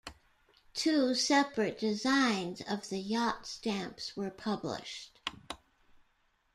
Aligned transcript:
Two 0.73 1.13
separate 1.13 1.77
designs 1.77 2.59
of 2.61 2.89
the 2.89 2.97
Yacht 2.97 3.45
stamps 3.45 4.17
were 4.17 4.31
published. 4.31 5.19